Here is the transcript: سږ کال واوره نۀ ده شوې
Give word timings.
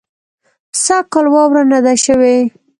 سږ 0.83 1.05
کال 1.11 1.25
واوره 1.33 1.63
نۀ 1.69 1.79
ده 1.85 1.93
شوې 2.03 2.35